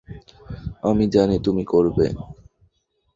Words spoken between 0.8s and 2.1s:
আমি জানি তুমি করবে।